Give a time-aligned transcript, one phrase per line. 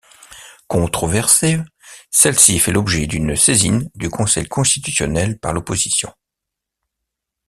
[0.65, 1.61] Controversée,
[2.09, 6.11] celle-ci fait l'objet d'une saisine du Conseil constitutionnel par l'opposition.